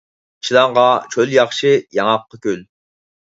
[0.47, 2.65] چىلانغا چۆل ياخشى، ياڭاققا كۆل